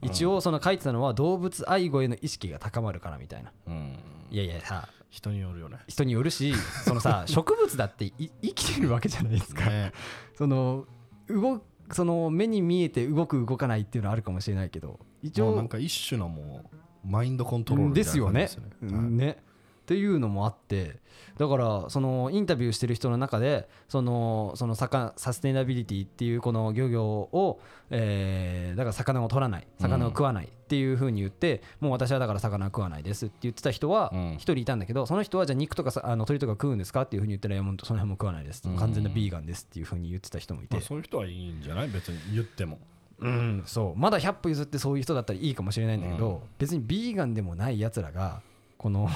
[0.01, 3.51] 一応その書いてたのは動物愛護への意識が高まるからみたいな。
[3.67, 3.99] うん。
[4.29, 5.77] いやいやさ人によるよね。
[5.87, 6.53] 人によるし
[6.85, 9.65] そのさ植物だってい生きてるわけじゃないですか。
[9.65, 9.91] ね。
[10.35, 10.85] その
[11.27, 17.95] 動その目に見えて動く動かないっていうのはあるかもしれないけど一応なんか一種のもうマインドコントロールね。
[17.95, 18.49] ですよね。
[18.81, 19.43] うんね
[19.89, 20.97] っていうのもあって
[21.39, 34.33] だからそのインタビューしてる人の中でそのその魚サステイナビリティっていうこの漁業を、えーだから魚を取らない魚を食わないっていうふうに言って、もう私はだから魚は食わないですって言ってた人はうん。
[34.33, 38.61] 一人いたんだけど、その人はじゃあ肉とかさあの鳥とか食うんですかっていうふうに言ったらいやもうその辺も食わないです。
[38.69, 38.75] うん。
[38.75, 41.87] 完全なビーガンですっていうふうに言ってた人もいて、まあそういう人はいいんじゃない？
[41.87, 42.77] 別に言っても。
[43.17, 43.99] うん、そう。
[43.99, 46.39] まだ100歩譲ってそういう人だったらいいかもしれないんだけど、うん。
[46.59, 48.41] 別にビーガンでもないやつらが
[48.79, 49.09] この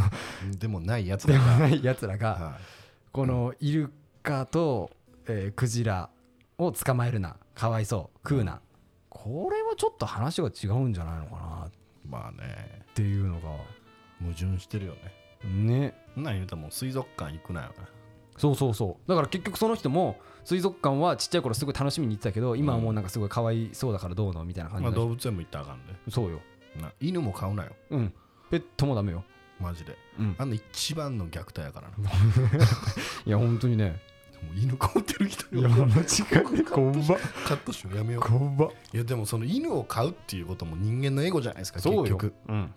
[0.58, 2.58] でもないやつでだかもないやつらがら
[3.12, 4.90] このイルカと、
[5.26, 6.08] えークジラ
[6.56, 7.36] を捕まえるな。
[7.54, 8.28] かわいそう。
[8.28, 8.60] 食うな、
[9.10, 11.70] これはちょっと話が違うんじゃないのかな。
[12.08, 12.84] まあね。
[12.94, 13.50] ていうのが。
[14.22, 15.00] 矛盾してるよね。
[15.44, 15.94] ね。
[16.16, 17.74] なん言うたらもう水族館行くなよね。
[18.38, 19.08] そうそうそう。
[19.08, 26.40] だから結局その人も水族館はちっちゃい頃すごい楽しみに行ってたけど今はもうなんかすごいかわいそうだからどうのみたいな感じまあで、動物園も行ったらあかんでそうよ。
[26.80, 27.72] な犬も飼うなよ。
[27.90, 28.14] うん
[28.52, 29.24] ペットもダメよ。
[29.58, 29.96] マジで。
[30.18, 30.34] うん。
[30.36, 31.96] あんな一番の虐待やからな。
[31.96, 32.04] も
[33.24, 33.98] いや本当にね。
[34.54, 38.22] う犬飼ってる人いや間違いこんばカットしようやめよう。
[38.22, 42.74] こんばいやでもその犬を飼うっていうことも人間のエゴじゃないですか結局、うん、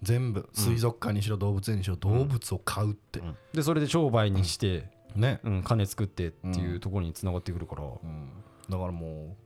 [0.00, 0.48] 全部。
[0.54, 3.20] 水族館にしろ動物園にしろ動物を飼うって、
[3.52, 8.30] でそれで商売にして、ね、うん、金作ってっていうところにつながってくるから、うん、
[8.70, 9.36] だからも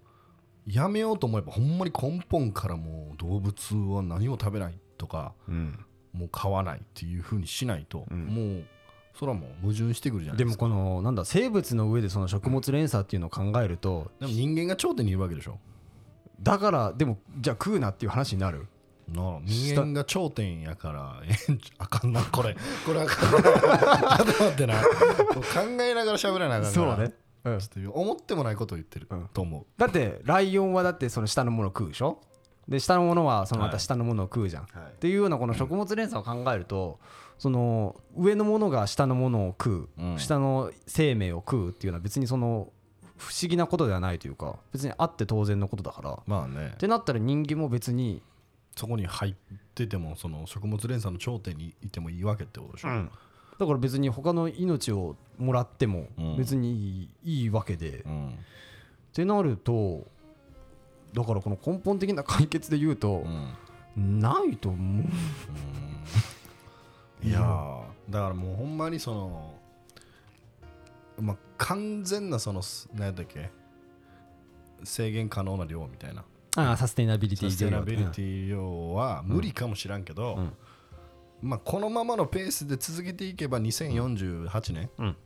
[0.69, 5.85] うやめようと思えばほんまに根本からもう動物は何も食べないとかうん。
[6.13, 8.27] もう飼わないっていうふうにしないと、うん。
[8.27, 8.65] もう
[9.19, 15.59] それはもう矛盾してくるじゃないでもですかこのなんだ生物の上でその食物連鎖っていうのを考えるとでも人間が頂点にいるわけでしょ。
[16.41, 18.67] だからでもじゃあ食うなっていう話になる？
[19.09, 22.57] なあ人間が頂点やからええ あかんなこれ。
[22.87, 23.43] これあかんな。
[23.43, 24.83] ちょっと待ってな。
[24.83, 24.89] 考
[25.83, 26.97] えながら喋らなあかんから。
[26.97, 27.59] うん。
[27.61, 32.21] ちょっと思ってもないことを言ってるうんと思う、だってライオンはだってその下のものを食うでしょ？
[32.69, 34.83] で下のものはそのまた下のものを食うじゃん、はい。
[34.91, 36.99] っていうようなこの食物連鎖を考えると
[37.39, 40.19] その上のものが下のものを食う、うん。
[40.19, 42.69] 下の生命を食うっていうのは別にその
[43.17, 46.11] 不不思議なことではないというか別にあって当然のことだから。
[46.11, 46.75] っまあね。
[46.79, 48.23] てなったら人間も別に、
[48.77, 49.35] そこに入っ
[49.75, 52.89] ててもその食物連鎖の頂点にいてもいいわけってことでしょ、
[53.59, 56.37] だから別に他の命をもらってもうん。
[56.37, 58.39] 別にいい,、わけで、っうん。
[59.13, 60.07] てなると
[61.15, 63.25] だからこの根本的な解決で言うと
[63.97, 64.21] う、ん。
[64.21, 65.05] ないと思う。
[67.27, 69.55] いやーだからもうほんまにその
[71.19, 73.51] まあ完全なそのす何やっけ
[74.83, 76.25] 制限可能な量みたいな。
[76.57, 80.53] ああサステイナビリティサステナビリティ量は無理かもしらんけど、うん。
[81.43, 85.17] まあ、このままのペースで続けていけば2048年うん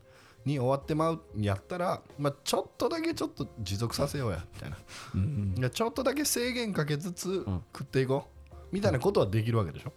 [0.44, 4.76] に終わってまうやったら、まあ、ちょっとだけちょっと持続させようやみたいな。
[5.14, 5.54] うん。
[5.58, 7.62] いやちょっとだけ制限かけつつん。
[7.72, 9.92] 食っていこうみたいなことはできるわけでしょ、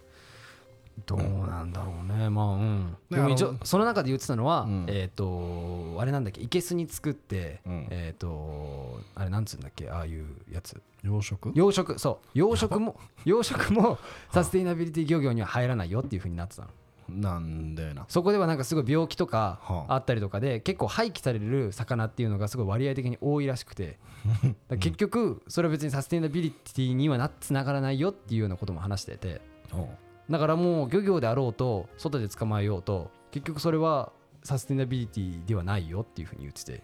[1.05, 2.29] どうなんだろうね。
[2.29, 2.97] まあうん。
[3.09, 4.85] ねでも一応その中で言ってたのは、うん。
[4.87, 7.87] えっ、とあれなんだっけいけすに作って、うん。
[7.89, 10.81] えっ、とあれなんつうんだっけああいうやつ。
[11.03, 12.27] 養殖養殖そう。
[12.33, 13.97] 養殖も養殖も
[14.31, 16.69] サステイナビリティ漁業には入らないよっていうふうになってたの
[17.19, 18.05] なんでな。
[18.07, 19.95] そこではなんかすごい病気とかはあ。
[19.95, 23.99] あったりとかで結構廃棄される魚っていうのがすごい割合的に多いらしくて。
[24.79, 29.41] 結局それは別にサステイナビリティにはなつながらないよっていうようなことも話してて。
[30.29, 34.11] だからもう漁業であろうと外で捕まえようと結局それは
[34.43, 36.83] サステイナビリティではないよっていうふうに言ってて、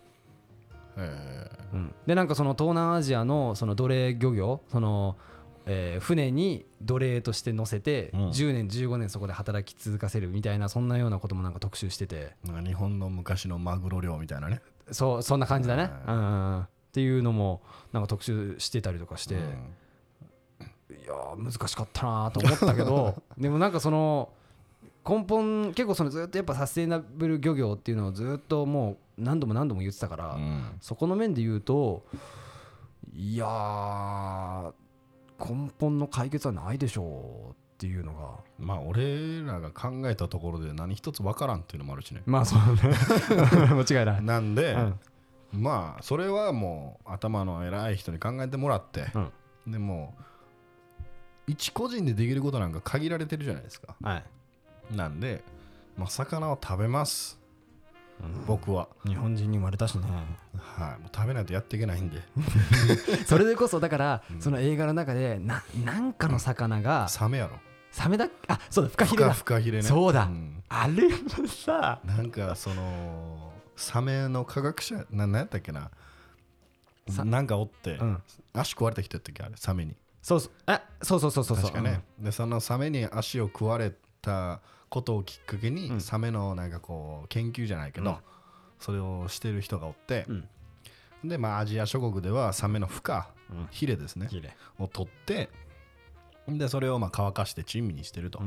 [0.97, 5.17] えうん、でなんかその東南アジアのその奴隷漁業その、
[5.67, 8.29] えー船に奴隷として乗せてうん。
[8.29, 12.33] 10年15年そこで働き続かせるみたいなそんなようなこともなんか特集してて。
[12.45, 14.61] ーなんか日本の昔のマグロ漁みたいなね。
[14.91, 19.41] そうそんな感じだね、ううんっていうのもなんか特集してたりとかして、うん。
[19.41, 19.43] い
[21.05, 24.29] やー難しかったなと思ったけど でもなんかその
[25.07, 30.65] 根本結構そのずっとやっぱサステイナブル漁業っていうのをずっともう何度も何度も言ってたから、うん。
[30.81, 32.05] そこの面で言うと
[33.13, 34.71] いやー
[35.39, 37.03] 根本の解決はないでしょ
[37.49, 38.39] うっていうのが。
[38.59, 42.23] まあ俺らが考えたところで何一つわからんっていうのもあるしね。
[42.25, 42.95] まあそうね。
[43.85, 44.21] 間違いない。
[44.23, 45.61] なんで、うん。
[45.61, 49.07] まあそれはもう頭の偉い人に考えてもらって、
[49.65, 50.15] でも
[51.47, 53.95] 一個人でできることなんか限られてるじゃないですか。
[54.01, 54.23] はい。
[54.95, 55.43] なんで、
[55.97, 57.39] まあ、魚を食べます、
[58.45, 60.03] 僕は、日本人に生まれたしね。
[60.57, 62.21] はい、もう食べないとやっていけないんで。
[63.25, 67.57] それでこそだから、その映画の中でななんかの魚がサメやろ。
[67.91, 69.33] サメだあそうだフカヒレだ。
[69.33, 69.83] フカヒレね。
[69.83, 70.23] そうだ。
[70.25, 70.63] ん。
[70.69, 75.91] あれもさなんかそのサメの科学者ななんやったっけな？
[77.09, 78.21] さなんかおって、うん。
[78.53, 79.95] 足食われた人やったっけあれサメに。
[80.21, 80.51] そうそう。
[80.65, 81.71] あそうそうそうそうそう。
[81.71, 86.01] 確かね、でそのサメに足を食われたことをきっかけに、うん。
[86.01, 88.17] サメのなんかこう研究じゃないけど、うん。
[88.79, 91.29] それをしてる人がおってう、ん。
[91.29, 93.15] でまあアジア諸国ではサメの負荷
[93.49, 93.67] うん。
[93.71, 94.55] ヒレですねヒレ。
[94.79, 95.49] を取って
[96.47, 98.41] でそれをまあ乾かして珍味にしてると、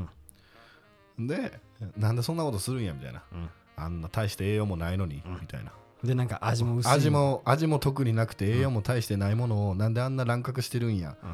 [1.19, 1.59] で
[1.97, 3.23] なんでそんなことするんやみたいな。
[3.31, 3.49] うん。
[3.75, 5.33] あんな大して栄養もないのに、うん。
[5.41, 5.71] みたいな。
[6.03, 6.91] でなんか味も薄い。
[6.91, 11.29] 味も味も特になくて栄養も大してないものをなんであんな乱獲してるんや、うん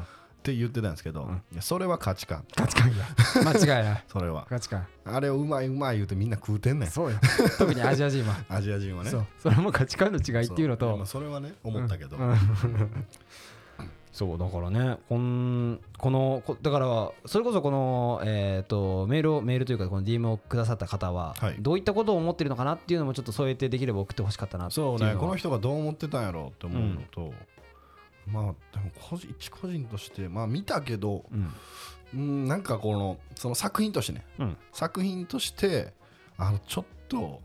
[0.48, 1.42] って言ってたんですけど、うん。
[1.52, 2.44] いやそれは価値観。
[2.56, 3.04] 価値観が。
[3.52, 4.46] 間違いないそれは。
[4.48, 4.86] 価値観。
[5.04, 6.90] あれをうまいうまい言うてみんな食うてんねん。
[6.90, 7.18] そうよ
[7.58, 8.36] 特にアジア人は。
[8.48, 9.10] アジア人はね。
[9.10, 9.26] そう。
[9.38, 10.90] それも価値観の違いっていうのと。
[10.90, 12.36] そまあそれはね思ったけど、うん。
[14.10, 21.56] そうだからねこんこのこだからそれこそこの、えー、とメールをメールというかこの DM をくださった方は、はい。
[21.60, 24.98] どういったことを思ってるのかなっていうのもちょっと添えてできれば送ってほしかったなっていうのは。
[24.98, 27.32] そうねこの人がどう思ってたんやろうって思うのと、
[28.32, 28.42] まあ
[28.76, 31.54] でも個人一個人としてまあ見たけどうん。
[32.14, 34.24] うんなんかこのその作品としてね。
[34.38, 34.56] うん。
[34.72, 35.92] 作品として
[36.36, 37.40] あのちょっと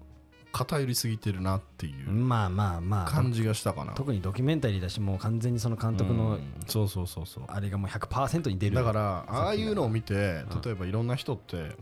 [0.54, 3.10] 偏りすぎてるなっていうまあまあまあ。
[3.10, 6.54] 感じがしたかな、特にドキュメンタリーだしもう完全にその監督のうん。
[6.68, 7.44] そうそうそうそう。
[7.48, 8.76] あれがもう100%に出る。
[8.76, 11.76] だからああいうのを見てうん例えばいろんな人って、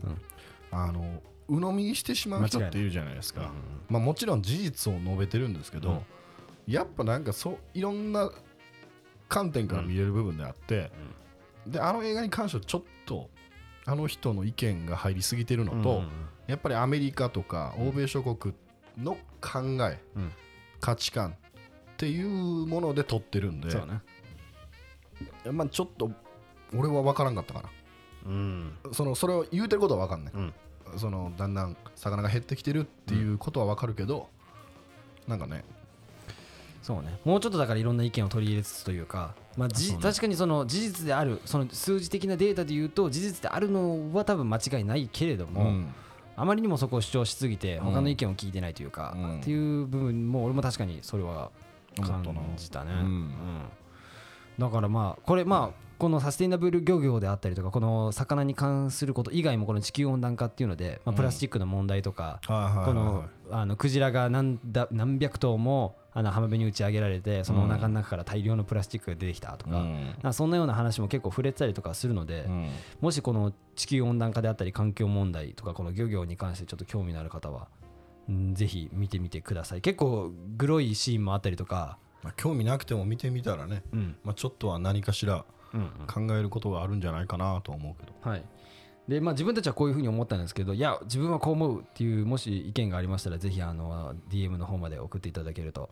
[0.70, 3.52] あの鵜呑みにしてしまう人っているじゃないですか、
[3.88, 6.00] まあ、もちろん事実を述べてるんですけど、うん。
[6.66, 8.30] やっぱなんかそういろんな
[9.32, 10.92] 観点から見れる部分であって、
[11.66, 13.30] であの映画に関してはちょっと
[13.86, 16.08] あの人の意見が入りすぎてるのと、うん
[16.48, 18.52] やっぱりアメリカとか欧米諸国
[18.98, 20.32] の考え、うん。
[20.80, 21.34] 価値観っ
[21.96, 23.68] ていうもので撮ってるんで
[25.52, 26.10] まあ、ちょっと
[26.74, 27.70] 俺は分からんかったか
[28.26, 28.76] うん。
[28.84, 30.52] なそのそれを言うてることは分かんない、うん。
[30.98, 34.28] そのだんだん魚が減ってきてるっていうことは分かるけど、
[35.28, 35.64] なんかね
[36.82, 37.18] そうね。
[37.24, 39.98] もうちょっとだからいろんな意見を取り入れつつというか、まあじね。
[40.02, 45.94] 確かにその事実であるその数字的なデータで言うと事実であるのは多分間違いないけれども、うん。
[46.34, 47.84] あまりにもそこを主張しすぎてうん。
[47.84, 49.40] 他の意見を聞いてないというか、うん。
[49.40, 51.50] っていう部分も俺も確かにそれは
[52.00, 52.24] 感
[52.56, 52.98] じたね、うん。
[52.98, 53.62] うん。
[54.58, 62.52] だからまあこれまあこのサステイナブル漁業であったりとかこの魚に関すること以外もこの地球温暖化っていうので、まあ、プラスチックの問題とか、こ
[62.92, 69.76] のあのクジラが何だ何百頭もあの浜辺に打ち上げられてそのお腹の中から大量のプラスチックが出てきたとか,、
[70.24, 70.32] うん。
[70.32, 72.70] そんなような話も結構触れてたりとかするので、うん。
[73.00, 77.68] もしこの地球温暖化であったり環境問題とかこの漁業に関してちょっと興味のある方は、
[78.28, 79.80] うんぜひ見てみてください。
[79.80, 84.16] 結構グロいシーンもあったりとか、まあ、興味なくても見てみたらね、うん。
[84.24, 85.61] まあ、ちょっとは何かしらうん
[86.06, 88.12] 考えることがあるんじゃないかなとは思うけど。
[88.28, 88.44] はい。
[89.08, 95.90] でまあ、自分たちはこういうふうに思ったんですけどいや自分はこう思うっていうもし意見がありましたらぜひあの DM の方まで送っていただけると、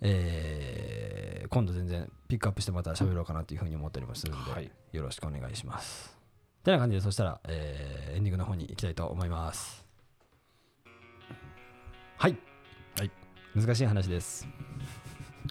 [0.00, 4.70] えー今度全然ピックアップしてまた喋ろうかなっていうふうに思ったりもするので、はい。
[4.92, 6.18] よろしくお願いします。
[6.64, 9.84] てな感じでそしたら、えーエンディングの方に行きたいと思います。
[12.16, 12.36] はい、
[12.96, 13.10] はい、
[13.54, 14.48] 難しい話です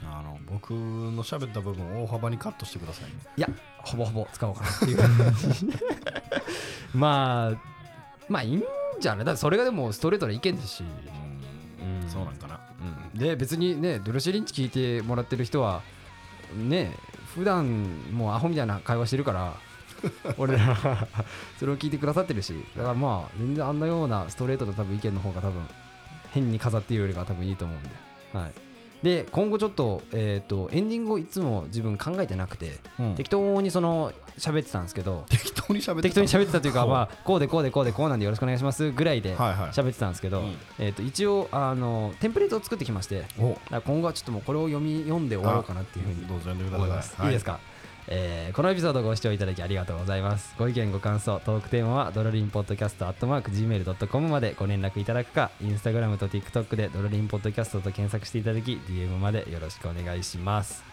[0.01, 3.11] あの僕の喋った部分を大幅にカットしてくださいね。
[3.37, 3.47] いや
[3.83, 4.97] ほぼほぼ使おうかなっていう。
[6.97, 7.57] まあ
[8.29, 8.63] まあいいん
[8.99, 9.25] じゃない？
[9.25, 12.09] だってそれがでもストレートな意見ですし、うん。
[12.09, 12.59] そうなんかな。
[13.13, 13.19] うん。
[13.19, 15.81] で別にねドルシェリンチ聞いてもらってる人は
[16.55, 16.95] ね
[17.35, 19.53] 普段もうアホみたいな会話してるから
[20.37, 21.07] 俺らは
[21.59, 22.53] それを聞いてくださってるし。
[22.75, 25.61] だからまあ全然あんなようなストレートな多分意見の方が多分
[26.31, 27.89] 変に飾っているよりが多分いいと思うんで、
[28.33, 28.51] はい、
[29.03, 33.15] で今後ちょっと,、えー、とエンディングをいつも自分考えてなくて、うん。
[33.15, 39.69] 適当にその喋ってたんですけど適当に喋って適当に喋ってたというか、まあ、こうでこうでこうでこうなんでよろしくお願いしますぐらいではいはい。
[39.71, 40.55] 喋ってたんですけど、うん。
[40.79, 46.25] えー、と一応あのテンプレートを作ってきまして今後はちょっともうこれを読み読んで終わろうかなっていうふうに
[46.73, 47.27] 思います、さい。
[47.27, 47.59] い、いですか、
[48.07, 50.53] えーこのエピソードご視聴いただきありがとうございます。
[50.59, 60.83] ご意見ご感想トークテーマはドロリンポッドキャストアットマーク Gmail.com までご連絡いただくかインスタグラムと TikTok でドロリンポッドキャストと検索していただき DM までよろしくお願いします。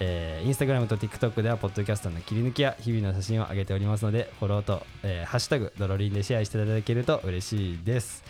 [0.00, 8.22] えー、インスタグラムと TikTok ではポッドキャストの切り抜きや日々の写真を上げておりますのでフォローと、えーハッシュタグドロリンでシェアしていただけると嬉しいです、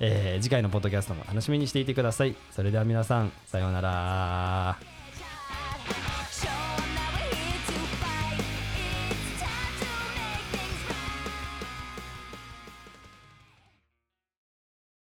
[0.00, 2.34] えー次回のポッドキャストも楽しみにしていてください。
[2.50, 4.76] それでは皆さんさようなら。